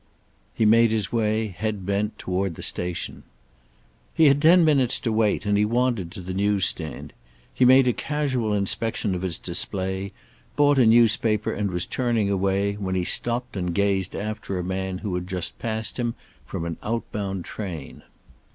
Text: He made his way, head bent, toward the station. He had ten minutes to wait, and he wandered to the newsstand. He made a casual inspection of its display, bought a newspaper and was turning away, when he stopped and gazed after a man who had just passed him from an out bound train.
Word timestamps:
He 0.55 0.65
made 0.65 0.89
his 0.89 1.11
way, 1.11 1.49
head 1.49 1.85
bent, 1.85 2.17
toward 2.17 2.55
the 2.55 2.63
station. 2.63 3.21
He 4.15 4.29
had 4.29 4.41
ten 4.41 4.65
minutes 4.65 4.99
to 5.01 5.11
wait, 5.11 5.45
and 5.45 5.59
he 5.59 5.63
wandered 5.63 6.09
to 6.13 6.21
the 6.21 6.33
newsstand. 6.33 7.13
He 7.53 7.65
made 7.65 7.87
a 7.87 7.93
casual 7.93 8.51
inspection 8.51 9.13
of 9.13 9.23
its 9.23 9.37
display, 9.37 10.11
bought 10.55 10.79
a 10.79 10.87
newspaper 10.87 11.53
and 11.53 11.69
was 11.69 11.85
turning 11.85 12.31
away, 12.31 12.73
when 12.77 12.95
he 12.95 13.03
stopped 13.03 13.55
and 13.55 13.75
gazed 13.75 14.15
after 14.15 14.57
a 14.57 14.63
man 14.63 14.97
who 14.97 15.13
had 15.13 15.27
just 15.27 15.59
passed 15.59 15.99
him 15.99 16.15
from 16.47 16.65
an 16.65 16.77
out 16.81 17.03
bound 17.11 17.45
train. 17.45 18.01